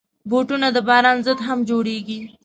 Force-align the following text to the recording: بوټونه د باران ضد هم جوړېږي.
بوټونه 0.29 0.67
د 0.75 0.77
باران 0.87 1.17
ضد 1.25 1.39
هم 1.47 1.59
جوړېږي. 1.69 2.19